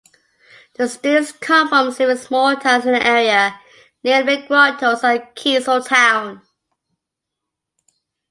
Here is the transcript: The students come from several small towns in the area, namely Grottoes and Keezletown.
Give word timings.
The 0.77 0.87
students 0.89 1.31
come 1.31 1.69
from 1.69 1.91
several 1.91 2.17
small 2.17 2.55
towns 2.55 2.87
in 2.87 2.93
the 2.93 3.05
area, 3.05 3.59
namely 4.03 4.47
Grottoes 4.47 5.03
and 5.03 5.21
Keezletown. 5.35 6.41